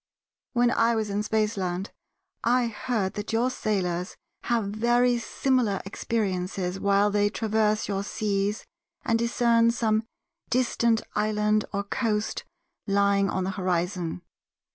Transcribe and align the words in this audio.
When 0.53 0.71
I 0.71 0.95
was 0.95 1.11
in 1.11 1.21
Spaceland 1.21 1.91
I 2.43 2.65
heard 2.65 3.13
that 3.13 3.31
your 3.31 3.51
sailors 3.51 4.17
have 4.45 4.63
very 4.69 5.19
similar 5.19 5.79
experiences 5.85 6.79
while 6.79 7.11
they 7.11 7.29
traverse 7.29 7.87
your 7.87 8.03
seas 8.03 8.65
and 9.05 9.19
discern 9.19 9.69
some 9.69 10.01
distant 10.49 11.03
island 11.13 11.65
or 11.71 11.83
coast 11.83 12.45
lying 12.87 13.29
on 13.29 13.43
the 13.43 13.51
horizon. 13.51 14.23